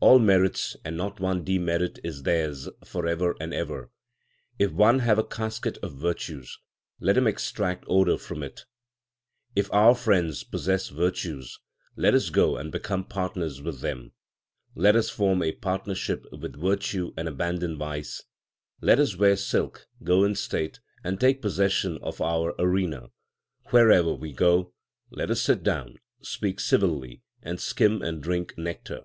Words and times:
All 0.00 0.18
merits 0.18 0.78
and 0.82 0.96
not 0.96 1.20
one 1.20 1.44
demerit 1.44 1.98
is 2.02 2.22
theirs 2.22 2.70
for 2.86 3.06
ever 3.06 3.36
and 3.38 3.52
ever. 3.52 3.90
If 4.58 4.72
one 4.72 5.00
have 5.00 5.18
a 5.18 5.22
casket 5.22 5.76
of 5.82 5.92
virtues, 5.94 6.58
let 7.00 7.18
him 7.18 7.26
extract 7.26 7.84
odour 7.86 8.16
from 8.16 8.42
it. 8.42 8.64
If 9.54 9.70
our 9.70 9.94
friends 9.94 10.42
possess 10.42 10.88
virtues, 10.88 11.58
let 11.96 12.14
us 12.14 12.30
go 12.30 12.56
and 12.56 12.72
become 12.72 13.04
partners 13.04 13.60
with 13.60 13.82
them. 13.82 14.12
Let 14.74 14.96
us 14.96 15.10
form 15.10 15.42
a 15.42 15.52
partnership 15.52 16.24
with 16.32 16.56
virtue 16.62 17.12
and 17.14 17.28
abandon 17.28 17.76
vice. 17.76 18.22
Let 18.80 18.98
us 18.98 19.16
wear 19.18 19.36
silk, 19.36 19.86
go 20.02 20.24
in 20.24 20.34
state, 20.34 20.80
and 21.04 21.20
take 21.20 21.42
possession 21.42 21.98
of 22.00 22.22
our 22.22 22.54
arena. 22.58 23.08
2 23.64 23.70
Wherever 23.76 24.14
we 24.14 24.32
go, 24.32 24.72
let 25.10 25.30
us 25.30 25.42
sit 25.42 25.62
down, 25.62 25.96
speak 26.22 26.58
civilly, 26.58 27.20
and 27.42 27.60
skim 27.60 28.00
and 28.00 28.22
drink 28.22 28.56
nectar. 28.56 29.02